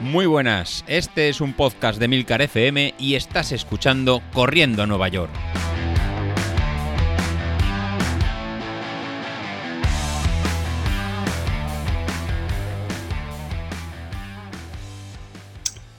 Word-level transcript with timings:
Muy 0.00 0.24
buenas, 0.26 0.82
este 0.86 1.28
es 1.28 1.40
un 1.40 1.52
podcast 1.52 1.98
de 2.00 2.08
Milcar 2.08 2.40
FM 2.40 2.94
y 2.98 3.14
estás 3.16 3.52
escuchando 3.52 4.22
Corriendo 4.32 4.82
a 4.82 4.86
Nueva 4.86 5.08
York. 5.08 5.30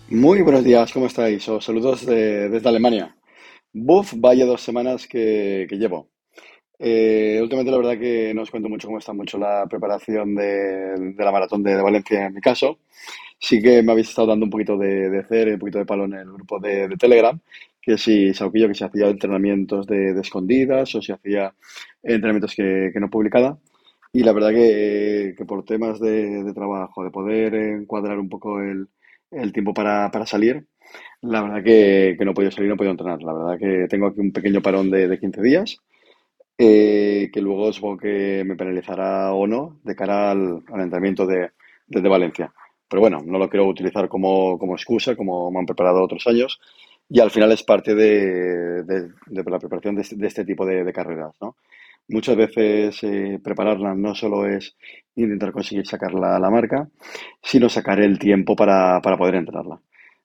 Muy 0.09 0.41
buenos 0.41 0.63
días, 0.63 0.91
¿cómo 0.91 1.05
estáis? 1.05 1.47
Os 1.47 1.63
saludos 1.63 2.05
de- 2.05 2.49
desde 2.49 2.67
Alemania. 2.69 3.15
Buf, 3.73 4.13
vaya 4.17 4.45
dos 4.45 4.61
semanas 4.61 5.07
que 5.07 5.67
llevo. 5.71 6.10
Eh, 6.83 7.37
últimamente 7.39 7.69
la 7.69 7.77
verdad 7.77 7.99
que 7.99 8.33
no 8.33 8.41
os 8.41 8.49
cuento 8.49 8.67
mucho 8.67 8.87
cómo 8.87 8.97
está 8.97 9.13
mucho 9.13 9.37
la 9.37 9.67
preparación 9.69 10.33
de, 10.33 11.13
la 11.15 11.31
maratón 11.31 11.61
de, 11.61 11.79
Valencia 11.79 12.25
en 12.25 12.33
mi 12.33 12.41
caso. 12.41 12.79
Sí 13.37 13.61
que 13.61 13.83
me 13.83 13.91
habéis 13.91 14.09
estado 14.09 14.29
dando 14.29 14.45
un 14.45 14.49
poquito 14.49 14.77
de, 14.77 15.09
de 15.11 15.19
hacer, 15.19 15.49
un 15.53 15.59
poquito 15.59 15.77
de 15.77 15.85
palo 15.85 16.05
en 16.05 16.13
el 16.15 16.31
grupo 16.31 16.59
de, 16.59 16.87
de 16.87 16.97
Telegram, 16.97 17.39
que 17.79 17.97
si 17.99 18.33
Sauquillo 18.33 18.67
que 18.67 18.73
se 18.75 18.85
hacía 18.85 19.09
entrenamientos 19.09 19.85
de, 19.85 20.19
escondidas 20.19 20.95
o 20.95 21.01
si 21.03 21.11
hacía 21.11 21.53
entrenamientos 22.01 22.55
que, 22.55 22.91
no 22.95 23.09
publicaba. 23.11 23.59
Y 24.13 24.23
la 24.23 24.33
verdad 24.33 24.49
que, 24.49 25.35
que 25.37 25.45
por 25.45 25.63
temas 25.65 25.99
de, 25.99 26.51
trabajo, 26.53 27.03
de 27.03 27.11
poder 27.11 27.53
encuadrar 27.55 28.19
un 28.19 28.29
poco 28.29 28.59
el, 28.61 28.87
tiempo 29.53 29.73
para, 29.73 30.09
para 30.11 30.25
salir, 30.25 30.65
la 31.21 31.43
verdad 31.43 31.63
que, 31.63 32.15
que 32.17 32.25
no 32.25 32.31
he 32.31 32.33
podido 32.33 32.51
salir, 32.51 32.69
no 32.69 32.75
he 32.75 32.77
podido 32.77 32.91
entrenar. 32.91 33.21
La 33.23 33.33
verdad 33.33 33.59
que 33.59 33.87
tengo 33.87 34.07
aquí 34.07 34.19
un 34.19 34.31
pequeño 34.31 34.61
parón 34.61 34.89
de, 34.89 35.07
de 35.07 35.19
15 35.19 35.41
días 35.41 35.81
eh, 36.63 37.29
que 37.33 37.41
luego 37.41 37.71
supongo 37.73 37.97
que 37.97 38.43
me 38.45 38.55
penalizará 38.55 39.33
o 39.33 39.47
no 39.47 39.79
de 39.83 39.95
cara 39.95 40.31
al, 40.31 40.63
entrenamiento 40.67 41.25
de, 41.25 41.51
de- 41.87 42.01
de 42.01 42.09
Valencia. 42.09 42.53
Pero 42.87 43.01
bueno, 43.01 43.21
no 43.25 43.37
lo 43.39 43.49
quiero 43.49 43.67
utilizar 43.67 44.07
como, 44.09 44.57
como 44.59 44.75
excusa, 44.75 45.15
como 45.15 45.49
me 45.51 45.59
han 45.59 45.65
preparado 45.65 46.03
otros 46.03 46.27
años, 46.27 46.59
y 47.09 47.19
al 47.19 47.31
final 47.31 47.51
es 47.51 47.63
parte 47.63 47.95
de, 47.95 48.83
de- 48.83 49.09
la 49.27 49.43
preparación 49.59 49.95
de 49.95 50.01
este, 50.01 50.15
este 50.27 50.45
tipo 50.45 50.65
de, 50.65 50.91
carreras, 50.93 51.33
¿no? 51.41 51.55
Muchas 52.09 52.35
veces 52.35 53.01
eh, 53.03 53.39
prepararla 53.41 53.95
no 53.95 54.13
solo 54.15 54.45
es 54.45 54.75
intentar 55.15 55.51
conseguir 55.53 55.87
sacar 55.87 56.13
la, 56.13 56.37
la 56.39 56.49
marca, 56.49 56.89
sino 57.41 57.69
sacar 57.69 57.99
el 58.01 58.19
tiempo 58.19 58.55
para, 58.55 58.99
para 59.01 59.17
poder 59.17 59.35
entrenarla. 59.35 59.79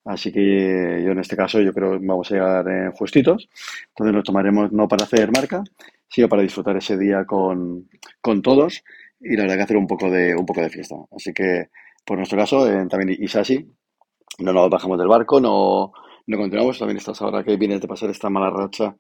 Así 0.05 0.33
que 0.33 1.03
yo 1.05 1.13
en 1.13 1.19
este 1.19 1.37
caso 1.37 1.61
yo 1.61 1.73
creo 1.73 1.93
que 1.99 2.07
vamos 2.07 2.31
a 2.31 2.35
llegar 2.35 2.69
eh, 2.69 2.91
justitos, 2.95 3.49
entonces 3.89 4.15
lo 4.15 4.23
tomaremos 4.23 4.73
no 4.73 4.87
para 4.89 5.05
hacer 5.05 5.31
marca, 5.33 5.65
sino 6.09 6.29
para 6.29 6.43
disfrutar 6.43 6.77
ese 6.77 6.97
día 6.97 7.25
con, 7.25 7.89
con 8.21 8.43
todos 8.43 8.83
y 9.21 9.37
la 9.37 9.43
verdad 9.43 9.57
que 9.57 9.63
hacer 9.63 9.77
un 9.77 9.87
poco 9.87 10.11
de, 10.11 10.35
un 10.35 10.47
poco 10.47 10.61
de 10.61 10.71
fiesta. 10.71 10.97
Así 11.15 11.33
que, 11.33 11.69
por 12.05 12.19
nuestro 12.19 12.39
caso, 12.39 12.71
eh, 12.71 12.87
también 12.89 13.17
Isasi, 13.23 13.67
no 14.39 14.53
nos 14.53 14.71
bajamos 14.71 14.99
del 14.99 15.09
barco, 15.09 15.41
no, 15.41 15.93
no 16.27 16.37
continuamos. 16.37 16.79
También 16.79 16.99
estás 16.99 17.21
ahora 17.23 17.43
que 17.43 17.57
vienes 17.57 17.81
de 17.81 17.89
pasar 17.89 18.11
esta 18.11 18.31
mala 18.31 18.51
racha, 18.51 18.97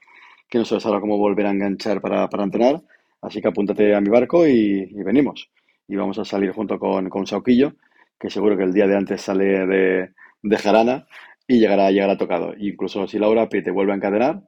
que 0.48 0.58
no 0.58 0.64
sabes 0.64 0.86
ahora 0.86 1.00
cómo 1.00 1.18
volver 1.18 1.46
a 1.46 1.50
enganchar 1.50 2.00
para, 2.00 2.28
para 2.28 2.44
entrenar. 2.44 2.82
Así 3.20 3.40
que 3.40 3.48
apúntate 3.48 3.94
a 3.94 4.00
mi 4.00 4.08
barco 4.08 4.46
y, 4.46 4.86
venimos. 5.02 5.50
Y 5.88 5.96
vamos 5.96 6.18
a 6.18 6.24
salir 6.24 6.52
junto 6.52 6.78
con, 6.78 7.08
con 7.08 7.26
Sauquillo, 7.26 7.74
que 8.18 8.30
seguro 8.30 8.56
que 8.56 8.64
el 8.64 8.72
día 8.72 8.86
de 8.86 8.96
antes 8.96 9.22
sale 9.22 9.66
de, 9.66 10.10
de 10.42 10.58
Jarana 10.58 11.06
y 11.46 11.60
llegará, 11.60 11.90
llegará 11.90 12.16
tocado. 12.16 12.54
Incluso 12.58 13.06
si 13.06 13.18
Laura 13.18 13.48
te 13.48 13.70
vuelve 13.70 13.92
a 13.92 13.96
encadenar, 13.96 14.42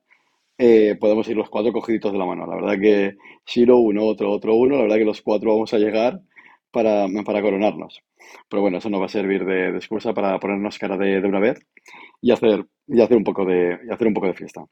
eh, 0.59 0.97
podemos 1.01 1.29
ir 1.29 1.37
los 1.37 1.51
cuatro 1.51 1.73
cogiditos 1.73 2.13
de 2.13 2.19
la 2.19 2.27
mano. 2.27 2.47
La 2.47 2.57
verdad 2.57 2.81
que 2.81 3.17
Shiro, 3.47 3.79
uno, 3.79 4.05
otro, 4.05 4.31
otro, 4.33 4.55
uno, 4.57 4.77
la 4.77 4.83
verdad 4.83 4.97
que 4.99 5.05
los 5.05 5.23
cuatro 5.23 5.53
vamos 5.53 5.73
a 5.75 5.79
llegar 5.79 6.21
para, 6.71 7.07
para 7.25 7.43
coronarnos. 7.43 8.03
Pero 8.49 8.63
bueno, 8.63 8.79
eso 8.79 8.91
nos 8.91 9.01
va 9.01 9.07
a 9.07 9.09
servir 9.09 9.45
de, 9.45 9.73
de 9.73 9.79
excusa 9.79 10.13
para 10.15 10.39
ponernos 10.39 10.79
cara 10.79 10.97
de, 10.99 11.21
de 11.21 11.29
una 11.29 11.41
vez 11.41 11.61
y 12.21 12.33
hacer, 12.33 12.67
y 12.87 13.01
hacer 13.01 13.17
un 13.17 13.25
poco 13.25 13.45
de, 13.45 13.79
y 13.89 13.93
hacer 13.93 14.09
un 14.09 14.15
poco 14.15 14.27
de 14.29 14.35
fiesta. 14.35 14.65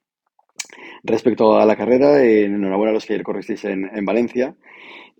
Respecto 1.03 1.57
a 1.59 1.65
la 1.67 1.77
carrera, 1.77 2.23
eh, 2.23 2.45
enhorabuena 2.45 2.91
a 2.91 2.95
los 2.95 3.07
que 3.07 3.15
ayer 3.15 3.25
corristeis 3.25 3.65
en, 3.65 3.89
en 3.95 4.05
Valencia. 4.05 4.57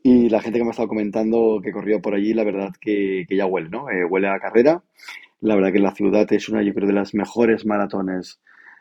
Y 0.03 0.29
la 0.31 0.41
gente 0.41 0.59
que 0.59 0.65
me 0.65 0.71
ha 0.71 0.73
estado 0.73 0.89
comentando 0.89 1.61
que 1.63 1.73
corrió 1.73 2.01
por 2.03 2.15
allí, 2.15 2.35
la 2.35 2.45
verdad 2.45 2.71
que, 2.81 3.27
que 3.29 3.37
ya 3.37 3.47
huele, 3.47 3.71
¿no? 3.71 3.91
Eh, 3.91 4.05
huele 4.05 4.29
a 4.29 4.41
carrera. 4.41 4.83
La 5.41 5.57
verdad 5.57 5.73
que 5.73 5.81
la 5.81 5.95
ciudad 5.95 6.33
es 6.33 6.49
una, 6.49 6.63
yo 6.63 6.75
creo, 6.75 6.89
de 6.89 6.95
las 6.95 7.15
mejores 7.15 7.67
maratones 7.67 8.41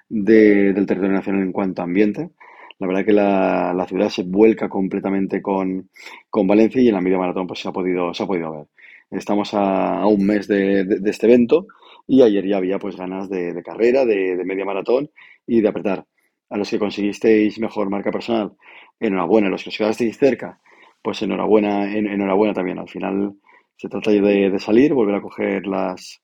de- 0.09 0.73
del 0.73 0.85
territorio 0.85 1.15
nacional 1.15 1.43
en 1.43 1.51
cuanto 1.51 1.81
a 1.81 1.85
ambiente. 1.85 2.31
La 2.79 2.87
verdad 2.87 3.05
que 3.05 3.13
la, 3.13 3.73
la 3.73 3.85
ciudad 3.87 4.09
se 4.09 4.23
vuelca 4.23 4.67
completamente 4.69 5.41
con, 5.41 5.89
con 6.29 6.47
Valencia 6.47 6.81
y 6.81 6.87
en 6.89 6.95
la 6.95 7.01
media 7.01 7.17
maratón 7.17 7.47
pues 7.47 7.59
se 7.61 7.69
ha 7.69 7.71
podido, 7.71 8.13
se 8.13 8.23
ha 8.23 8.27
podido 8.27 8.51
ver. 8.51 8.65
Estamos 9.11 9.51
a, 9.53 10.05
un 10.07 10.25
mes 10.25 10.47
de, 10.47 10.81
este 11.05 11.27
evento 11.27 11.67
y 12.07 12.21
ayer 12.21 12.45
ya 12.47 12.57
había 12.57 12.79
pues 12.79 12.95
ganas 12.97 13.29
de, 13.29 13.61
carrera, 13.63 14.05
de, 14.05 14.35
media 14.45 14.65
maratón 14.65 15.09
y 15.47 15.61
de 15.61 15.69
apretar. 15.69 16.05
A 16.49 16.57
los 16.57 16.69
que 16.69 16.79
conseguisteis 16.79 17.59
mejor 17.59 17.89
marca 17.89 18.11
personal, 18.11 18.53
enhorabuena. 18.99 19.47
A 19.47 19.51
los 19.51 19.63
que 19.63 19.69
os 19.69 19.77
quedasteis 19.77 20.17
cerca, 20.17 20.59
pues 21.01 21.21
enhorabuena, 21.21 21.95
en- 21.95 22.07
enhorabuena 22.07 22.53
también. 22.53 22.79
Al 22.79 22.89
final 22.89 23.33
se 23.77 23.89
trata 23.89 24.11
de, 24.11 24.49
de 24.49 24.59
salir, 24.59 24.93
volver 24.93 25.15
a 25.15 25.21
coger 25.21 25.65
las, 25.67 26.21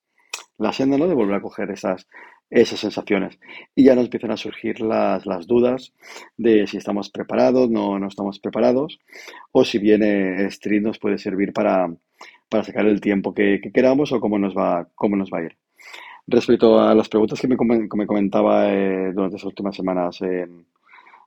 la 0.57 0.71
senda, 0.73 0.97
¿no? 0.97 1.07
De 1.07 1.15
volver 1.15 1.35
a 1.35 1.41
coger 1.41 1.71
esas, 1.71 2.07
esas 2.51 2.81
sensaciones. 2.81 3.39
Y 3.75 3.85
ya 3.85 3.95
nos 3.95 4.05
empiezan 4.05 4.31
a 4.31 4.37
surgir 4.37 4.81
las, 4.81 5.25
las 5.25 5.47
dudas 5.47 5.93
de 6.37 6.67
si 6.67 6.77
estamos 6.77 7.09
preparados, 7.09 7.69
no, 7.71 7.97
no 7.97 8.07
estamos 8.07 8.39
preparados, 8.39 8.99
o 9.51 9.63
si 9.63 9.79
viene 9.79 10.45
Street 10.47 10.81
nos 10.81 10.99
puede 10.99 11.17
servir 11.17 11.53
para, 11.53 11.89
para 12.49 12.63
sacar 12.63 12.85
el 12.85 13.01
tiempo 13.01 13.33
que, 13.33 13.59
que 13.63 13.71
queramos 13.71 14.11
o 14.11 14.19
cómo 14.19 14.37
nos 14.37 14.55
va, 14.55 14.89
cómo 14.95 15.15
nos 15.15 15.31
va 15.31 15.39
a 15.39 15.43
ir. 15.43 15.57
Respecto 16.27 16.79
a 16.79 16.93
las 16.93 17.09
preguntas 17.09 17.39
que 17.39 17.47
me, 17.47 17.55
me 17.57 18.07
comentaba 18.07 18.71
eh, 18.71 19.11
durante 19.13 19.37
las 19.37 19.45
últimas 19.45 19.75
semanas 19.75 20.21
en 20.21 20.65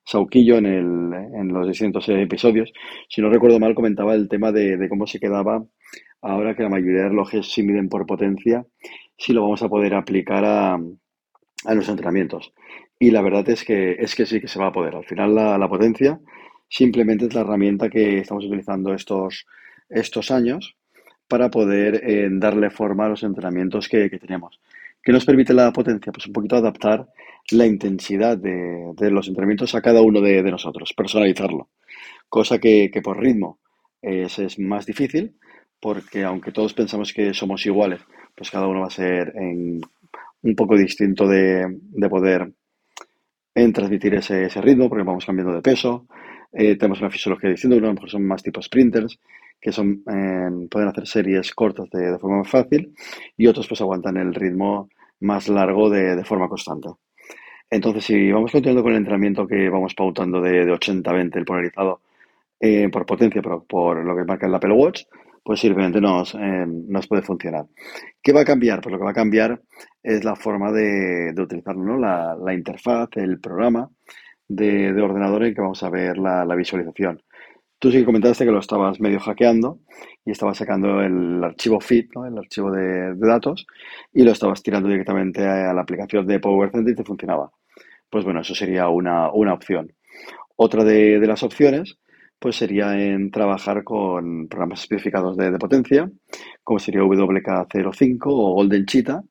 Sauquillo 0.05 0.59
en, 0.59 0.67
el, 0.67 1.12
en 1.35 1.49
los 1.49 1.67
distintos 1.67 2.09
episodios, 2.11 2.71
si 3.09 3.23
no 3.23 3.31
recuerdo 3.31 3.59
mal, 3.59 3.75
comentaba 3.75 4.15
el 4.15 4.29
tema 4.29 4.53
de, 4.53 4.77
de 4.77 4.89
cómo 4.89 5.06
se 5.06 5.19
quedaba 5.19 5.65
ahora 6.21 6.55
que 6.55 6.62
la 6.62 6.69
mayoría 6.69 7.03
de 7.03 7.09
relojes 7.09 7.53
se 7.53 7.62
miden 7.62 7.89
por 7.89 8.06
potencia, 8.06 8.67
si 9.17 9.33
lo 9.33 9.43
vamos 9.43 9.62
a 9.62 9.69
poder 9.69 9.95
aplicar 9.95 10.45
a, 10.45 10.79
a 11.65 11.75
los 11.75 11.89
entrenamientos. 11.89 12.53
Y 12.99 13.11
la 13.11 13.23
verdad 13.23 13.49
es 13.51 13.65
que, 13.65 13.93
es 13.99 14.15
que 14.15 14.27
sí 14.27 14.41
que 14.41 14.49
se 14.49 14.59
va 14.59 14.69
a 14.69 14.73
poder. 14.73 14.95
Al 14.95 15.05
final 15.05 15.35
la, 15.35 15.69
potencia 15.69 16.21
simplemente 16.69 17.27
es 17.27 17.35
la 17.35 17.43
herramienta 17.43 17.89
que 17.89 18.19
estamos 18.19 18.45
utilizando 18.45 18.95
estos, 18.95 19.47
estos 19.89 20.31
años 20.31 20.77
para 21.29 21.51
poder 21.51 22.03
eh, 22.05 22.29
darle 22.31 22.71
forma 22.71 23.07
a 23.07 23.09
los 23.09 23.23
entrenamientos 23.23 23.89
que, 23.89 24.11
que 24.11 24.19
tenemos. 24.19 24.61
¿Qué 25.03 25.13
nos 25.13 25.25
permite 25.25 25.53
la 25.53 25.73
potencia? 25.73 26.13
Pues 26.13 26.27
un 26.27 26.33
poquito 26.33 26.57
adaptar 26.57 27.09
la 27.51 27.67
intensidad 27.67 28.39
de, 28.39 28.93
de 28.97 29.11
los 29.11 29.29
entrenamientos 29.29 29.75
a 29.75 29.83
cada 29.83 30.01
uno 30.01 30.21
de, 30.21 30.43
de 30.43 30.51
nosotros, 30.51 30.95
personalizarlo. 30.95 31.69
Cosa 32.29 32.59
que, 32.59 32.91
que 32.91 33.03
por 33.03 33.21
ritmo 33.21 33.59
es, 34.01 34.39
es 34.39 34.59
más 34.59 34.87
difícil, 34.87 35.37
porque 35.81 36.25
aunque 36.25 36.53
todos 36.53 36.73
pensamos 36.73 37.13
que 37.13 37.35
somos 37.35 37.67
iguales, 37.67 38.01
pues 38.35 38.51
cada 38.51 38.67
uno 38.67 38.81
va 38.81 38.87
a 38.87 38.91
ser 38.91 39.35
en 39.37 39.83
un 40.44 40.55
poco 40.55 40.77
distinto 40.77 41.27
de, 41.27 41.66
de 41.81 42.09
poder 42.09 42.53
en 43.55 43.72
transmitir 43.72 44.15
ese, 44.15 44.44
ese 44.47 44.60
ritmo, 44.60 44.88
porque 44.88 45.05
vamos 45.05 45.25
cambiando 45.25 45.55
de 45.55 45.62
peso. 45.62 46.06
Eh, 46.53 46.77
tenemos 46.77 47.00
una 47.00 47.10
fisiología 47.10 47.50
distinta, 47.50 47.77
a 47.77 47.81
lo 47.81 47.94
mejor 47.94 48.10
son 48.10 48.27
más 48.27 48.43
tipo 48.43 48.60
sprinters, 48.62 49.19
que 49.60 49.72
son, 49.72 50.03
eh, 50.10 50.69
pueden 50.71 50.88
hacer 50.88 51.06
series 51.06 51.53
cortas 51.55 51.88
de, 51.91 52.12
de 52.12 52.19
forma 52.19 52.38
más 52.38 52.50
fácil, 52.50 52.94
y 53.37 53.47
otros 53.47 53.66
pues 53.69 53.81
aguantan 53.81 54.16
el 54.16 54.34
ritmo 54.34 54.88
más 55.21 55.49
largo 55.49 55.88
de, 55.88 56.16
de 56.16 56.25
forma 56.25 56.49
constante. 56.49 56.88
Entonces, 57.71 58.05
si 58.05 58.31
vamos 58.31 58.53
continuando 58.53 58.82
con 58.82 58.93
el 58.93 58.99
entrenamiento 58.99 59.47
que 59.47 59.69
vamos 59.69 59.94
pautando 59.94 60.41
de, 60.41 60.65
de 60.66 60.72
80-20, 60.72 61.38
el 61.38 61.44
polarizado, 61.44 62.00
eh, 62.61 62.88
por 62.91 63.06
potencia, 63.06 63.43
pero 63.43 63.65
por 63.65 64.05
lo 64.05 64.16
que 64.16 64.25
marca 64.25 64.47
el 64.47 64.55
Apple 64.55 64.75
Watch, 64.75 65.05
pues 65.44 65.60
simplemente 65.60 66.00
nos, 66.00 66.34
eh, 66.34 66.66
nos 66.66 67.06
puede 67.06 67.23
funcionar. 67.23 67.67
¿Qué 68.23 68.32
va 68.32 68.41
a 68.41 68.44
cambiar? 68.44 68.81
Pues 68.81 68.93
lo 68.93 68.99
que 68.99 69.05
va 69.05 69.11
a 69.11 69.14
cambiar 69.14 69.61
es 70.02 70.25
la 70.25 70.35
forma 70.35 70.73
de, 70.73 71.32
de 71.35 71.43
utilizarlo, 71.43 71.85
¿no? 71.85 71.99
La, 71.99 72.35
la 72.43 72.55
interfaz, 72.55 73.11
el 73.17 73.38
programa 73.41 73.91
de, 74.49 74.93
de 74.93 75.02
ordenador 75.02 75.44
en 75.44 75.55
que 75.55 75.61
vamos 75.61 75.82
a 75.82 75.91
ver 75.91 76.19
la, 76.19 76.44
la 76.44 76.55
visualización. 76.55 77.23
Tú 77.79 77.91
sí 77.91 77.99
que 77.99 78.05
comentaste 78.06 78.46
que 78.46 78.50
lo 78.50 78.61
estabas 78.61 78.99
medio 79.00 79.20
hackeando 79.20 79.81
y 80.25 80.31
estabas 80.31 80.56
sacando 80.56 81.02
el 81.02 81.44
archivo 81.44 81.81
FIT, 81.81 82.14
¿no? 82.14 82.25
El 82.26 82.38
archivo 82.38 82.70
de, 82.70 83.14
datos, 83.17 83.67
y 84.12 84.23
lo 84.25 84.31
estabas 84.31 84.62
tirando 84.62 84.88
directamente 84.88 85.44
a 85.47 85.75
la 85.75 85.82
aplicación 85.82 86.26
de 86.26 86.40
Power 86.40 86.70
Center 86.70 86.93
y 86.94 86.97
te 86.97 87.05
funcionaba. 87.05 87.50
Pues 88.08 88.25
bueno, 88.25 88.40
eso 88.40 88.55
sería 88.55 88.88
una, 88.88 89.31
una 89.32 89.52
opción. 89.52 89.93
Otra 90.56 90.85
de, 90.85 91.20
de 91.20 91.26
las 91.26 91.43
opciones, 91.43 91.99
pues 92.44 92.56
sería 92.56 92.94
en 92.94 93.31
trabajar 93.31 93.85
con 93.85 94.49
programas 94.49 94.82
especificados 94.82 95.35
de, 95.35 95.50
potencia, 95.52 96.11
como 96.62 96.79
sería 96.79 97.00
WK05 97.00 98.20
o 98.26 98.52
Golden 98.52 98.85
Cheetah, 98.85 99.23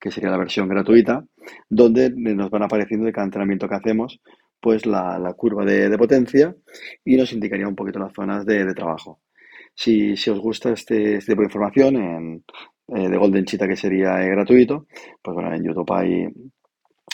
que 0.00 0.12
sería 0.12 0.30
la 0.30 0.36
versión 0.36 0.68
gratuita, 0.68 1.24
donde 1.68 2.10
nos 2.10 2.50
van 2.50 2.62
apareciendo 2.62 3.04
de 3.04 3.12
cada 3.12 3.24
entrenamiento 3.24 3.68
que 3.68 3.74
hacemos, 3.74 4.20
pues 4.60 4.86
la, 4.86 5.34
curva 5.36 5.64
de, 5.64 5.98
potencia 5.98 6.54
y 7.04 7.16
nos 7.16 7.32
indicaría 7.32 7.66
un 7.66 7.74
poquito 7.74 7.98
las 7.98 8.12
zonas 8.12 8.46
de, 8.46 8.72
trabajo. 8.74 9.18
Si, 9.74 10.16
si 10.16 10.30
os 10.30 10.38
gusta 10.38 10.70
este, 10.70 11.16
este 11.16 11.32
tipo 11.32 11.42
de 11.42 11.46
información, 11.46 12.44
eh, 12.94 13.08
de 13.08 13.16
Golden 13.16 13.44
Cheetah 13.44 13.66
que 13.66 13.74
sería 13.74 14.18
gratuito, 14.18 14.86
pues 15.20 15.34
bueno, 15.34 15.52
en 15.52 15.64
YouTube 15.64 15.92
hay, 15.92 16.28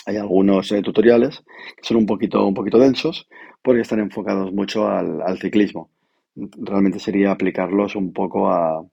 hay 0.05 0.17
algunos 0.17 0.69
tutoriales 0.83 1.43
que 1.75 1.87
son 1.87 1.97
un 1.97 2.05
poquito, 2.05 2.45
un 2.45 2.53
poquito 2.53 2.77
densos 2.77 3.27
porque 3.61 3.81
están 3.81 3.99
enfocados 3.99 4.51
mucho 4.53 4.87
al, 4.87 5.21
al 5.21 5.37
ciclismo. 5.39 5.89
Realmente 6.35 6.99
sería 6.99 7.31
aplicarlos 7.31 7.95
un 7.95 8.13
poco 8.13 8.49
a, 8.49 8.83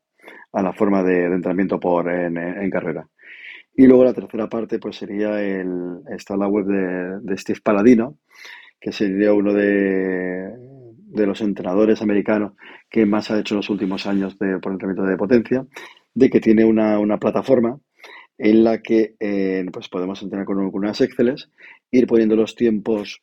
a 0.56 0.62
la 0.62 0.72
forma 0.72 1.02
de, 1.02 1.26
entrenamiento 1.26 1.78
por, 1.78 2.10
en, 2.10 2.70
carrera. 2.70 3.06
Y 3.74 3.86
luego 3.86 4.04
la 4.04 4.14
tercera 4.14 4.48
parte 4.48 4.78
pues 4.78 4.96
sería 4.96 5.40
el, 5.42 6.00
está 6.10 6.36
la 6.36 6.48
web 6.48 7.20
de, 7.22 7.36
Steve 7.36 7.60
Paladino, 7.62 8.18
que 8.80 8.90
sería 8.90 9.34
uno 9.34 9.52
de, 9.52 10.50
de, 10.96 11.26
los 11.26 11.42
entrenadores 11.42 12.00
americanos 12.00 12.54
que 12.88 13.04
más 13.04 13.30
ha 13.30 13.38
hecho 13.38 13.54
en 13.54 13.58
los 13.58 13.70
últimos 13.70 14.06
años 14.06 14.38
de, 14.38 14.58
por 14.58 14.72
entrenamiento 14.72 15.08
de 15.08 15.16
potencia, 15.18 15.66
de 16.14 16.30
que 16.30 16.40
tiene 16.40 16.64
una, 16.64 16.98
una 16.98 17.18
plataforma 17.18 17.78
en 18.38 18.64
la 18.64 18.80
que 18.80 19.14
eh, 19.20 19.64
pues 19.70 19.88
podemos 19.88 20.22
entrenar 20.22 20.46
con, 20.46 20.70
con 20.70 20.84
unas 20.84 21.00
Exceles, 21.02 21.50
ir 21.90 22.06
poniendo 22.06 22.36
los 22.36 22.54
tiempos 22.54 23.22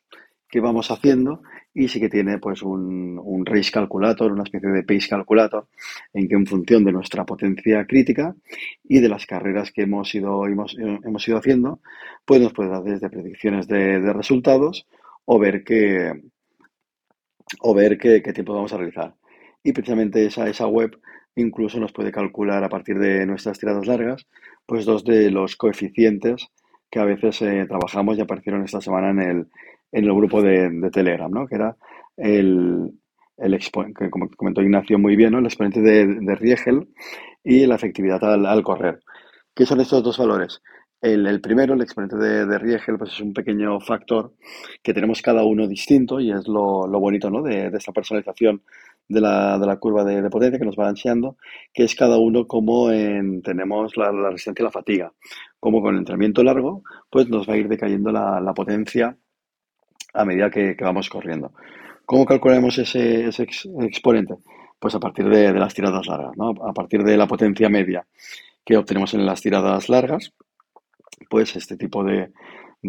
que 0.54 0.60
vamos 0.60 0.88
haciendo 0.92 1.42
y 1.74 1.88
sí 1.88 1.98
que 1.98 2.08
tiene 2.08 2.38
pues 2.38 2.62
un, 2.62 3.20
un 3.20 3.44
race 3.44 3.72
calculator, 3.72 4.30
una 4.30 4.44
especie 4.44 4.68
de 4.68 4.84
pace 4.84 5.08
calculator, 5.08 5.66
en 6.12 6.28
que 6.28 6.36
en 6.36 6.46
función 6.46 6.84
de 6.84 6.92
nuestra 6.92 7.24
potencia 7.24 7.84
crítica 7.88 8.36
y 8.84 9.00
de 9.00 9.08
las 9.08 9.26
carreras 9.26 9.72
que 9.72 9.82
hemos 9.82 10.14
ido, 10.14 10.46
hemos, 10.46 10.76
hemos 10.78 11.26
ido 11.26 11.38
haciendo, 11.38 11.80
pues 12.24 12.40
nos 12.40 12.52
puede 12.52 12.68
dar 12.68 12.84
desde 12.84 13.10
predicciones 13.10 13.66
de, 13.66 13.98
resultados 14.12 14.86
o 15.24 15.40
ver 15.40 15.64
qué, 15.64 16.22
o 17.58 17.74
ver 17.74 17.98
qué, 17.98 18.22
qué, 18.22 18.32
tiempo 18.32 18.54
vamos 18.54 18.72
a 18.72 18.76
realizar. 18.76 19.16
Y 19.64 19.72
precisamente 19.72 20.24
esa, 20.24 20.48
esa 20.48 20.68
web 20.68 21.00
incluso 21.34 21.80
nos 21.80 21.92
puede 21.92 22.12
calcular 22.12 22.62
a 22.62 22.68
partir 22.68 22.96
de 23.00 23.26
nuestras 23.26 23.58
tiradas 23.58 23.88
largas, 23.88 24.28
pues 24.66 24.84
dos 24.84 25.02
de 25.02 25.32
los 25.32 25.56
coeficientes 25.56 26.46
que 26.88 27.00
a 27.00 27.04
veces 27.04 27.42
eh, 27.42 27.66
trabajamos 27.66 28.16
y 28.16 28.20
aparecieron 28.20 28.62
esta 28.62 28.80
semana 28.80 29.10
en 29.10 29.18
el, 29.18 29.46
en 29.94 30.04
el 30.04 30.12
grupo 30.12 30.42
de, 30.42 30.90
Telegram, 30.92 31.30
¿no? 31.30 31.46
Que 31.46 31.54
era 31.54 31.76
el, 32.16 32.90
el 33.36 33.58
que 33.96 34.10
como 34.10 34.28
comentó 34.36 34.60
Ignacio 34.60 34.98
muy 34.98 35.14
bien, 35.14 35.32
¿no? 35.32 35.38
El 35.38 35.46
exponente 35.46 35.80
de, 35.80 36.06
de 36.06 36.34
Riegel 36.34 36.88
y 37.44 37.64
la 37.66 37.76
efectividad 37.76 38.22
al, 38.24 38.62
correr. 38.64 39.00
¿Qué 39.54 39.64
son 39.64 39.80
estos 39.80 40.02
dos 40.02 40.18
valores? 40.18 40.60
El, 41.00 41.40
primero, 41.40 41.74
el 41.74 41.82
exponente 41.82 42.16
de, 42.16 42.46
de, 42.46 42.58
Riegel, 42.58 42.96
pues 42.98 43.12
es 43.12 43.20
un 43.20 43.34
pequeño 43.34 43.78
factor 43.78 44.32
que 44.82 44.94
tenemos 44.94 45.20
cada 45.20 45.44
uno 45.44 45.68
distinto 45.68 46.18
y 46.18 46.32
es 46.32 46.48
lo, 46.48 46.86
lo 46.86 46.98
bonito 46.98 47.30
¿no? 47.30 47.42
de, 47.42 47.70
de, 47.70 47.76
esta 47.76 47.92
personalización 47.92 48.62
de 49.06 49.20
la, 49.20 49.58
de 49.58 49.66
la 49.66 49.76
curva 49.76 50.02
de, 50.02 50.28
potencia 50.30 50.58
que 50.58 50.64
nos 50.64 50.76
va 50.76 50.92
que 51.72 51.84
es 51.84 51.94
cada 51.94 52.18
uno 52.18 52.46
como 52.46 52.90
en, 52.90 53.42
tenemos 53.42 53.96
la, 53.98 54.10
resistencia 54.30 54.62
y 54.62 54.64
la 54.64 54.70
fatiga. 54.70 55.12
Como 55.60 55.82
con 55.82 55.94
el 55.94 56.00
entrenamiento 56.00 56.42
largo, 56.42 56.82
pues 57.10 57.28
nos 57.28 57.48
va 57.48 57.52
a 57.52 57.58
ir 57.58 57.68
decayendo 57.68 58.10
la, 58.10 58.40
la 58.40 58.54
potencia 58.54 59.16
a 60.14 60.24
medida 60.24 60.50
que, 60.50 60.76
vamos 60.80 61.08
corriendo. 61.08 61.52
¿Cómo 62.06 62.24
calculamos 62.24 62.78
ese, 62.78 63.28
exponente? 63.80 64.36
Pues 64.78 64.94
a 64.94 65.00
partir 65.00 65.28
de, 65.28 65.52
las 65.52 65.74
tiradas 65.74 66.06
largas, 66.06 66.36
¿no? 66.36 66.50
A 66.66 66.72
partir 66.72 67.02
de 67.02 67.16
la 67.16 67.26
potencia 67.26 67.68
media 67.68 68.06
que 68.64 68.76
obtenemos 68.76 69.12
en 69.14 69.26
las 69.26 69.40
tiradas 69.40 69.88
largas, 69.88 70.32
pues 71.28 71.56
este 71.56 71.76
tipo 71.76 72.04
de, 72.04 72.30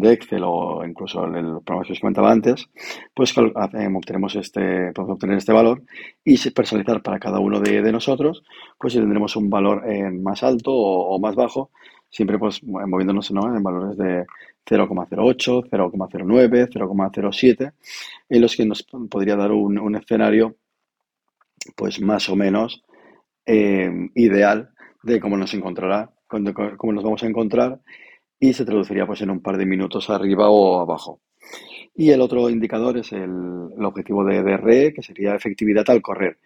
Excel 0.04 0.42
o 0.44 0.84
incluso 0.84 1.24
el 1.24 1.60
programa 1.64 1.84
que 1.84 1.92
os 1.92 2.00
comentaba 2.00 2.30
antes, 2.30 2.68
pues 3.14 3.34
obtenemos 3.36 4.36
este, 4.36 4.92
podemos 4.92 5.14
obtener 5.14 5.38
este 5.38 5.52
valor 5.52 5.82
y 6.24 6.50
personalizar 6.50 7.02
para 7.02 7.18
cada 7.18 7.38
uno 7.38 7.60
de, 7.60 7.92
nosotros, 7.92 8.42
pues 8.78 8.92
si 8.92 8.98
tendremos 8.98 9.36
un 9.36 9.48
valor 9.48 9.84
más 10.12 10.42
alto 10.42 10.72
o, 10.72 11.18
más 11.18 11.34
bajo, 11.34 11.70
siempre 12.10 12.38
pues 12.38 12.62
moviéndonos 12.62 13.30
en 13.30 13.62
valores 13.62 13.96
de 13.96 14.26
0,08, 14.66 15.68
0,09, 15.70 16.68
0,07, 16.68 17.72
en 18.28 18.40
los 18.40 18.56
que 18.56 18.66
nos 18.66 18.82
podría 18.82 19.36
dar 19.36 19.52
un, 19.52 19.96
escenario 19.96 20.56
pues 21.74 22.00
más 22.00 22.28
o 22.28 22.36
menos 22.36 22.84
eh, 23.46 23.90
ideal 24.14 24.70
de 25.02 25.20
cómo 25.20 25.36
nos 25.36 25.54
encontrará, 25.54 26.10
cómo 26.26 26.92
nos 26.92 27.04
vamos 27.04 27.22
a 27.22 27.26
encontrar 27.26 27.80
y 28.38 28.52
se 28.52 28.64
traduciría 28.64 29.06
pues 29.06 29.22
en 29.22 29.30
un 29.30 29.40
par 29.40 29.56
de 29.56 29.66
minutos 29.66 30.10
arriba 30.10 30.50
o 30.50 30.80
abajo. 30.80 31.20
Y 31.94 32.10
el 32.10 32.20
otro 32.20 32.50
indicador 32.50 32.98
es 32.98 33.12
el, 33.12 33.84
objetivo 33.84 34.24
de 34.24 34.42
DRE, 34.42 34.92
que 34.92 35.02
sería 35.02 35.34
efectividad 35.34 35.88
al 35.88 36.02
correr. 36.02 36.38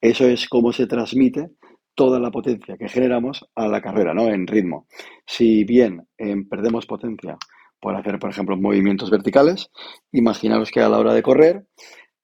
Eso 0.00 0.26
es 0.26 0.48
cómo 0.48 0.72
se 0.72 0.86
transmite 0.86 1.50
toda 1.94 2.18
la 2.18 2.30
potencia 2.30 2.76
que 2.76 2.88
generamos 2.88 3.44
a 3.54 3.68
la 3.68 3.80
carrera, 3.80 4.14
¿no? 4.14 4.28
En 4.28 4.46
ritmo. 4.46 4.86
Si 5.26 5.64
bien 5.64 6.06
eh, 6.18 6.36
perdemos 6.48 6.86
potencia 6.86 7.36
por 7.84 7.94
hacer, 7.96 8.18
por 8.18 8.30
ejemplo, 8.30 8.56
movimientos 8.56 9.10
verticales. 9.10 9.70
Imaginaros 10.10 10.70
que 10.70 10.80
a 10.80 10.88
la 10.88 10.98
hora 10.98 11.12
de 11.12 11.22
correr 11.22 11.66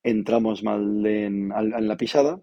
entramos 0.03 0.63
mal 0.63 1.05
en, 1.05 1.51
la 1.51 1.99
pisada 1.99 2.41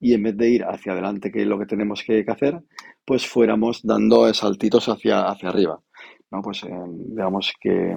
y 0.00 0.14
en 0.14 0.22
vez 0.22 0.36
de 0.38 0.48
ir 0.48 0.64
hacia 0.64 0.92
adelante, 0.92 1.30
que 1.30 1.42
es 1.42 1.46
lo 1.46 1.58
que 1.58 1.66
tenemos 1.66 2.02
que, 2.02 2.24
hacer, 2.26 2.62
pues 3.04 3.26
fuéramos 3.26 3.82
dando 3.82 4.32
saltitos 4.32 4.88
hacia, 4.88 5.26
hacia 5.26 5.50
arriba. 5.50 5.78
¿No? 6.34 6.42
Pues 6.42 6.64
eh, 6.64 6.68
digamos 7.08 7.52
que 7.60 7.96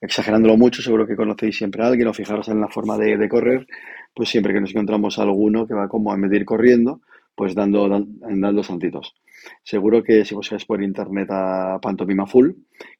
exagerándolo 0.00 0.56
mucho, 0.56 0.82
seguro 0.82 1.06
que 1.06 1.16
conocéis 1.16 1.56
siempre 1.56 1.82
a 1.82 1.88
alguien 1.88 2.08
o 2.08 2.14
fijaros 2.14 2.48
en 2.48 2.60
la 2.60 2.68
forma 2.68 2.96
de, 2.96 3.28
correr, 3.28 3.66
pues 4.14 4.28
siempre 4.28 4.52
que 4.52 4.60
nos 4.60 4.70
encontramos 4.70 5.18
alguno 5.18 5.66
que 5.66 5.74
va 5.74 5.88
como 5.88 6.14
en 6.14 6.20
vez 6.20 6.30
de 6.30 6.36
ir 6.36 6.44
corriendo, 6.44 7.00
pues 7.34 7.54
dando, 7.54 7.88
dando 7.88 8.62
saltitos. 8.62 9.14
Seguro 9.62 10.02
que 10.02 10.24
si 10.24 10.34
buscáis 10.34 10.64
por 10.64 10.82
internet 10.82 11.28
a 11.30 11.78
Pantomima 11.80 12.26
Full, 12.26 12.50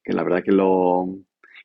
que 0.03 0.13
la 0.13 0.25
verdad 0.25 0.43
que 0.43 0.53
lo, 0.53 1.07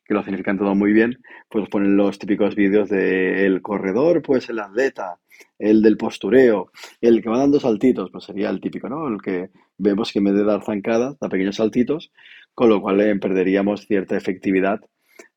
que 0.04 0.14
lo 0.14 0.22
significan 0.22 0.58
todo 0.58 0.74
muy 0.74 0.92
bien, 0.92 1.18
pues 1.48 1.68
ponen 1.68 1.96
los 1.96 2.18
típicos 2.18 2.54
vídeos 2.54 2.88
del 2.88 3.62
corredor, 3.62 4.22
pues 4.22 4.48
el 4.50 4.58
atleta, 4.58 5.18
el 5.58 5.82
del 5.82 5.96
postureo, 5.96 6.70
el 7.00 7.22
que 7.22 7.28
va 7.28 7.38
dando 7.38 7.58
saltitos, 7.58 8.10
pues 8.10 8.24
sería 8.24 8.50
el 8.50 8.60
típico, 8.60 8.88
¿no? 8.88 9.08
El 9.08 9.22
que 9.22 9.50
vemos 9.78 10.12
que 10.12 10.18
en 10.18 10.26
vez 10.26 10.34
de 10.34 10.44
dar 10.44 10.62
zancadas, 10.62 11.18
da 11.18 11.28
pequeños 11.28 11.56
saltitos, 11.56 12.12
con 12.54 12.68
lo 12.68 12.80
cual 12.80 13.00
eh, 13.00 13.16
perderíamos 13.16 13.86
cierta 13.86 14.16
efectividad 14.16 14.80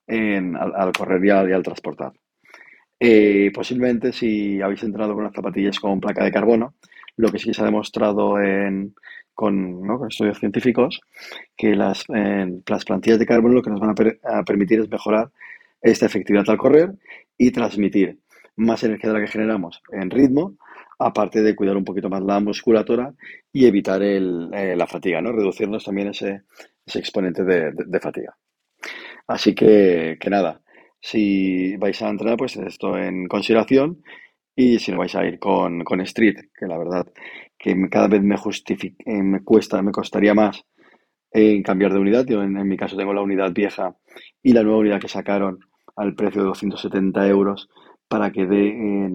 al, 0.07 0.91
correr 0.93 1.25
y 1.25 1.29
al, 1.51 1.63
transportar. 1.63 2.13
Eh, 2.99 3.51
posiblemente 3.53 4.13
si 4.13 4.61
habéis 4.61 4.83
entrenado 4.83 5.13
con 5.13 5.25
las 5.25 5.33
zapatillas 5.33 5.79
con 5.79 5.99
placa 5.99 6.23
de 6.23 6.31
carbono, 6.31 6.75
lo 7.17 7.29
que 7.29 7.39
sí 7.39 7.53
se 7.53 7.61
ha 7.61 7.65
demostrado 7.65 8.35
con, 9.33 10.07
estudios 10.09 10.39
científicos 10.39 11.01
que 11.55 11.75
las, 11.75 12.05
las, 12.07 12.85
plantillas 12.85 13.19
de 13.19 13.25
carbono 13.25 13.55
lo 13.55 13.61
que 13.61 13.69
nos 13.69 13.81
van 13.81 13.95
a, 14.23 14.43
permitir 14.43 14.79
es 14.79 14.89
mejorar 14.89 15.29
esta 15.81 16.05
efectividad 16.05 16.49
al 16.49 16.57
correr 16.57 16.93
y 17.37 17.51
transmitir 17.51 18.19
más 18.55 18.83
energía 18.83 19.11
de 19.11 19.19
la 19.19 19.25
que 19.25 19.31
generamos 19.31 19.81
en 19.91 20.09
ritmo, 20.09 20.55
aparte 20.99 21.43
de 21.43 21.55
cuidar 21.55 21.77
un 21.77 21.85
poquito 21.85 22.09
más 22.09 22.23
la 22.23 22.39
musculatura 22.39 23.13
y 23.51 23.65
evitar 23.65 24.01
eh, 24.01 24.19
la 24.75 24.87
fatiga, 24.87 25.21
¿no? 25.21 25.31
reducirnos 25.31 25.85
también 25.85 26.09
ese, 26.09 26.41
ese 26.87 26.99
exponente 26.99 27.43
de, 27.43 27.71
de, 27.73 27.99
fatiga. 27.99 28.35
Así 29.27 29.53
que, 29.53 30.17
que 30.19 30.29
nada, 30.29 30.61
si 31.01 31.75
vais 31.77 32.01
a 32.01 32.09
entrenar, 32.09 32.37
pues 32.37 32.55
esto 32.55 32.97
en 32.97 33.27
consideración 33.27 34.01
y 34.55 34.79
si 34.79 34.91
no 34.91 34.99
vais 34.99 35.15
a 35.15 35.25
ir 35.25 35.37
con, 35.37 35.83
con 35.83 36.01
Street, 36.01 36.37
que 36.57 36.65
la 36.65 36.77
verdad 36.77 37.05
que 37.57 37.75
cada 37.89 38.07
vez 38.07 38.23
me, 38.23 38.35
eh, 38.35 39.23
me 39.23 39.43
cuesta, 39.43 39.81
me 39.81 39.91
costaría 39.91 40.33
más 40.33 40.63
en 41.31 41.61
cambiar 41.63 41.93
de 41.93 41.99
unidad. 41.99 42.25
Yo 42.25 42.41
en, 42.41 42.53
mi 42.67 42.77
caso 42.77 42.95
tengo 42.95 43.13
la 43.13 43.21
unidad 43.21 43.51
vieja 43.53 43.95
y 44.41 44.53
la 44.53 44.63
nueva 44.63 44.79
unidad 44.79 45.01
que 45.01 45.09
sacaron 45.09 45.59
al 45.95 46.15
precio 46.15 46.41
de 46.41 46.47
270 46.47 47.27
euros 47.27 47.69
para 48.07 48.31
que 48.31 48.45
dé, 48.45 49.09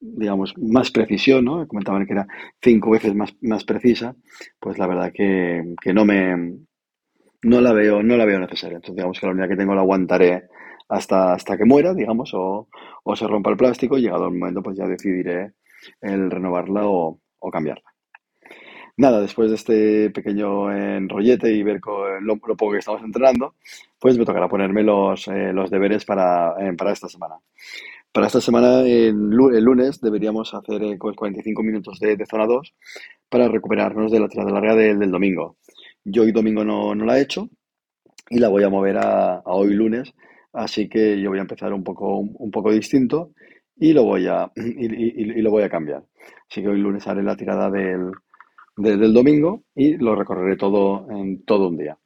digamos, 0.00 0.54
más 0.56 0.90
precisión, 0.90 1.44
¿no? 1.44 1.66
Comentaban 1.68 2.06
que 2.06 2.12
era 2.14 2.26
cinco 2.62 2.90
veces 2.90 3.14
más, 3.14 3.36
más 3.42 3.64
precisa, 3.64 4.16
pues 4.58 4.78
la 4.78 4.86
verdad 4.86 5.12
que, 5.12 5.74
que 5.82 5.92
no 5.92 6.04
me, 6.04 6.58
no 7.42 7.60
la 7.60 7.72
veo, 7.72 8.02
no 8.02 8.16
la 8.16 8.24
veo 8.24 8.38
necesaria. 8.38 8.76
Entonces 8.76 8.96
digamos 8.96 9.18
que 9.18 9.26
la 9.26 9.32
unidad 9.32 9.48
que 9.48 9.56
tengo 9.56 9.74
la 9.74 9.82
aguantaré 9.82 10.48
hasta, 10.88 11.34
hasta 11.34 11.56
que 11.56 11.64
muera, 11.64 11.94
digamos, 11.94 12.32
o, 12.34 12.68
o 13.04 13.16
se 13.16 13.26
rompa 13.26 13.50
el 13.50 13.56
plástico 13.56 13.98
y 13.98 14.02
llegado 14.02 14.26
el 14.26 14.34
momento 14.34 14.62
pues 14.62 14.76
ya 14.76 14.86
decidiré 14.86 15.52
el 16.00 16.30
renovarla 16.30 16.82
o, 16.86 17.20
cambiarla. 17.52 17.90
Nada, 18.96 19.20
después 19.20 19.48
de 19.48 19.54
este 19.54 20.10
pequeño 20.10 20.72
enrollete 20.72 21.52
y 21.52 21.62
ver 21.62 21.80
lo, 21.84 22.20
lo, 22.20 22.56
poco 22.56 22.72
que 22.72 22.78
estamos 22.78 23.00
entrenando, 23.02 23.54
pues 23.98 24.18
me 24.18 24.24
tocará 24.24 24.48
ponerme 24.48 24.82
los, 24.82 25.28
eh, 25.28 25.52
los 25.52 25.70
deberes 25.70 26.04
para, 26.04 26.54
eh, 26.58 26.74
para, 26.76 26.92
esta 26.92 27.08
semana. 27.08 27.36
Para 28.10 28.26
esta 28.26 28.40
semana, 28.40 28.80
el, 28.80 29.12
lunes, 29.12 30.00
deberíamos 30.00 30.52
hacer 30.52 30.98
45 30.98 31.62
eh, 31.62 31.64
minutos 31.64 32.00
de, 32.00 32.16
de, 32.16 32.26
zona 32.26 32.46
2 32.46 32.74
para 33.28 33.46
recuperarnos 33.46 34.10
de 34.10 34.18
la 34.18 34.28
tirada 34.28 34.50
larga 34.50 34.74
del, 34.74 34.98
del 34.98 35.12
domingo. 35.12 35.56
Yo 36.10 36.22
hoy 36.22 36.32
domingo 36.32 36.64
no, 36.64 36.94
la 36.94 37.18
he 37.18 37.22
hecho 37.22 37.48
y 38.30 38.38
la 38.38 38.48
voy 38.48 38.62
a 38.62 38.68
mover 38.68 38.98
a, 38.98 39.42
hoy 39.44 39.74
lunes 39.74 40.14
Así 40.52 40.88
que 40.88 41.20
yo 41.20 41.30
voy 41.30 41.38
a 41.38 41.42
empezar 41.42 41.72
un 41.72 41.84
poco, 41.84 42.18
un 42.18 42.50
poco 42.50 42.72
distinto 42.72 43.32
y 43.76 43.92
lo 43.92 44.04
voy 44.04 44.26
a, 44.26 44.50
lo 44.56 45.50
voy 45.50 45.62
a 45.62 45.68
cambiar. 45.68 46.02
Así 46.50 46.62
que 46.62 46.68
hoy 46.68 46.78
lunes 46.78 47.06
haré 47.06 47.22
la 47.22 47.36
tirada 47.36 47.70
del, 47.70 48.12
domingo 48.76 49.62
y 49.74 49.96
lo 49.98 50.16
recorreré 50.16 50.56
todo 50.56 51.06
en 51.10 51.44
todo 51.44 51.68
un 51.68 51.76
día. 51.76 51.98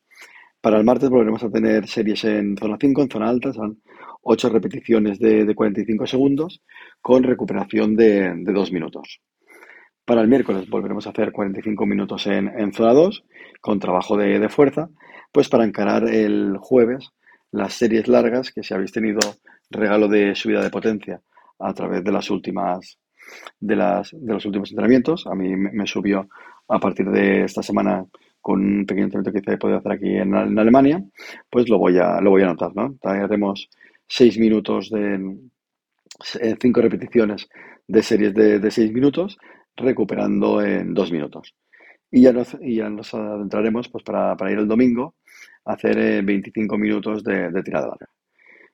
Para 0.61 0.79
el 0.79 0.85
martes 0.85 1.09
volveremos 1.09 1.43
a 1.45 1.51
tener 1.51 1.87
series 1.89 2.25
en 2.25 2.57
zona 2.57 2.77
5, 2.81 3.03
en 3.03 3.11
zona 3.11 3.29
alta, 3.29 3.53
son 3.53 3.81
8 4.23 4.49
repeticiones 4.49 5.19
de, 5.19 5.55
45 5.55 6.07
segundos 6.07 6.63
con 7.01 7.23
recuperación 7.23 7.97
de, 7.97 8.35
de 8.35 8.53
2 8.53 8.73
minutos. 8.73 9.21
Para 10.05 10.21
el 10.23 10.29
miércoles 10.29 10.69
volveremos 10.69 11.07
a 11.07 11.11
hacer 11.11 11.33
45 11.33 11.87
minutos 11.87 12.27
en, 12.27 12.73
zona 12.73 12.93
2 12.93 13.25
con 13.61 13.79
trabajo 13.79 14.17
de, 14.17 14.39
de, 14.39 14.49
fuerza, 14.49 14.89
pues 15.31 15.49
para 15.49 15.65
encarar 15.65 16.09
el 16.09 16.57
jueves 16.59 17.11
las 17.53 17.75
series 17.75 18.09
largas 18.09 18.51
que 18.51 18.63
si 18.63 18.75
habéis 18.75 18.93
tenido 18.93 19.21
regalo 19.71 20.09
de 20.09 20.35
subida 20.35 20.63
de 20.63 20.71
potencia 20.71 21.21
a 21.59 21.73
través 21.73 22.03
de 22.03 22.13
las 22.13 22.31
últimas 22.31 22.99
de, 23.61 23.77
las, 23.77 24.11
de 24.13 24.33
los 24.33 24.45
últimos 24.45 24.71
entrenamientos. 24.71 25.27
A 25.27 25.35
mí 25.35 25.55
me, 25.57 25.87
subió 25.87 26.29
a 26.69 26.79
partir 26.79 27.09
de 27.11 27.45
esta 27.45 27.63
semana 27.63 28.05
con 28.41 28.61
un 28.61 28.87
pequeño 28.87 29.05
entrenamiento 29.05 29.41
que 29.41 29.55
he 29.55 29.59
podido 29.59 29.79
hacer 29.79 29.93
aquí 29.93 30.17
en, 30.17 30.35
Alemania, 30.35 31.03
pues 31.49 31.69
lo 31.69 31.79
voy 31.79 31.99
a, 31.99 32.21
lo 32.21 32.31
voy 32.31 32.43
a 32.43 32.47
anotar, 32.47 32.75
¿no? 32.75 32.97
Haremos 33.03 33.69
seis 34.09 34.37
minutos 34.39 34.91
de 34.91 35.15
eh, 36.41 36.57
cinco 36.61 36.81
repeticiones 36.81 37.49
de 37.87 38.03
series 38.03 38.35
de, 38.35 38.59
de 38.59 38.71
seis 38.71 38.93
minutos, 38.93 39.39
recuperando 39.77 40.63
en 40.63 40.95
dos 40.95 41.13
minutos. 41.13 41.55
Y 42.11 42.23
ya 42.23 42.33
nos, 42.33 42.57
ya 42.61 42.91
nos 42.91 43.15
adentraremos 43.15 43.89
pues, 43.89 44.05
para, 44.05 44.37
para 44.37 44.53
ir 44.53 44.59
el 44.59 44.69
domingo 44.69 45.15
a 45.65 45.75
hacer 45.75 46.23
25 46.25 46.75
eh, 46.75 46.79
minutos 46.79 47.25
de, 47.25 47.51
de 47.51 47.63
tirada. 47.63 47.97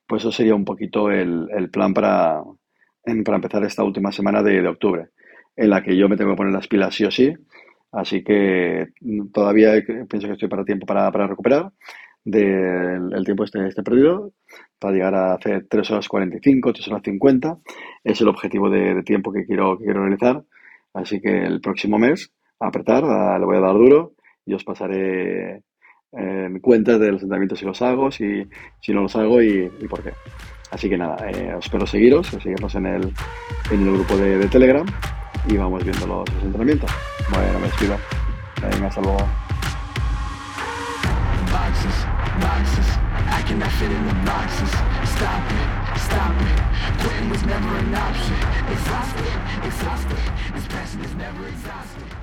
Pues 0.06 0.22
eso 0.22 0.32
sería 0.32 0.54
un 0.54 0.64
poquito 0.64 1.10
el, 1.10 1.48
el 1.54 1.70
plan 1.70 1.94
para, 1.94 2.42
para 3.24 3.36
empezar 3.36 3.64
esta 3.64 3.84
última 3.84 4.10
semana 4.10 4.42
de, 4.42 4.62
de, 4.62 4.68
octubre, 4.68 5.10
en 5.56 5.70
la 5.70 5.82
que 5.82 5.96
yo 5.96 6.08
me 6.08 6.16
tengo 6.16 6.32
que 6.32 6.36
poner 6.36 6.52
las 6.52 6.68
pilas 6.68 6.94
sí 6.94 7.04
o 7.04 7.10
sí. 7.10 7.32
Así 7.92 8.22
que 8.22 8.88
todavía 9.32 9.72
pienso 10.08 10.26
que 10.26 10.34
estoy 10.34 10.48
para 10.48 10.64
tiempo 10.64 10.86
para, 10.86 11.10
para 11.10 11.26
recuperar 11.26 11.72
del 12.24 13.12
el 13.14 13.24
tiempo 13.24 13.44
este, 13.44 13.66
este 13.66 13.82
perdido, 13.82 14.32
para 14.78 14.92
llegar 14.94 15.14
a 15.14 15.34
hacer 15.34 15.66
3 15.68 15.90
horas 15.92 16.08
45, 16.08 16.72
3 16.72 16.88
horas 16.88 17.02
50. 17.04 17.58
Es 18.04 18.20
el 18.20 18.28
objetivo 18.28 18.68
de, 18.70 18.94
de 18.94 19.02
tiempo 19.02 19.32
que 19.32 19.46
quiero, 19.46 19.78
que 19.78 19.84
quiero 19.84 20.02
realizar. 20.02 20.42
Así 20.98 21.20
que 21.20 21.44
el 21.44 21.60
próximo 21.60 21.98
mes, 21.98 22.32
a 22.60 22.68
apretar, 22.68 23.04
le 23.04 23.46
voy 23.46 23.56
a 23.56 23.60
dar 23.60 23.74
duro 23.74 24.14
y 24.44 24.54
os 24.54 24.64
pasaré 24.64 25.62
en 26.12 26.58
cuentas 26.60 26.98
de 26.98 27.12
los 27.12 27.22
entrenamientos 27.22 27.58
si 27.58 27.66
los 27.66 27.80
hago, 27.82 28.10
si, 28.10 28.44
si 28.80 28.92
no 28.92 29.02
los 29.02 29.14
hago 29.14 29.40
y, 29.42 29.68
por 29.88 30.02
qué. 30.02 30.12
Así 30.70 30.88
que 30.88 30.98
nada, 30.98 31.16
eh, 31.30 31.56
espero 31.58 31.86
seguiros, 31.86 32.26
seguirnos 32.26 32.74
en 32.74 32.86
el, 32.86 33.12
en 33.70 33.86
el 33.86 33.92
grupo 33.94 34.16
de, 34.16 34.46
Telegram 34.48 34.86
y 35.48 35.56
vamos 35.56 35.84
viendo 35.84 36.06
los, 36.06 36.34
los 36.34 36.44
entrenamientos. 36.44 36.90
Bueno, 37.30 37.58
me 37.60 37.66
despido. 37.66 37.96
Venga, 38.60 38.88
hasta 38.88 39.00
luego. 39.00 39.18
Stop 45.18 45.50
it, 45.50 45.98
stop 45.98 46.42
it. 46.42 47.00
Quitting 47.02 47.28
was 47.28 47.42
never 47.42 47.76
an 47.76 47.92
option. 47.92 48.34
Exhausted, 48.70 49.66
exhausted. 49.66 50.18
This 50.54 50.68
passion 50.68 51.00
is 51.00 51.14
never 51.16 51.48
exhausted. 51.48 52.17